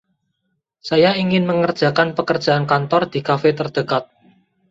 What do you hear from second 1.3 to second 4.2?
mengerjakan pekerjaan kantor di kafe terdekat